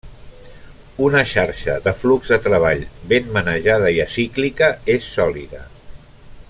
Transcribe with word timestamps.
Una 1.07 1.19
xarxa 1.31 1.75
de 1.87 1.93
flux 1.99 2.31
de 2.35 2.39
treball 2.47 2.81
ben 3.13 3.31
manejada 3.39 3.95
i 3.99 4.03
acíclica 4.09 4.75
és 4.97 5.15
sòlida. 5.19 5.65